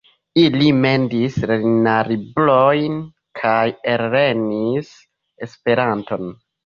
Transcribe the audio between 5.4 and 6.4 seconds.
Esperanton.